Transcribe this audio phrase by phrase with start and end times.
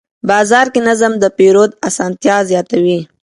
[0.29, 2.99] بازار کې نظم د پیرود اسانتیا زیاتوي